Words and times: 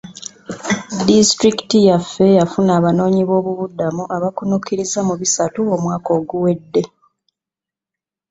Disitulikiti 1.05 1.77
yaffe 1.87 2.25
yafuna 2.39 2.71
abanoonyi 2.79 3.21
bobubuddamo 3.29 4.03
abakunukiriza 4.15 4.99
mu 5.07 5.13
bisatu 5.21 5.59
omwaka 5.75 6.09
oguwedde. 6.19 6.81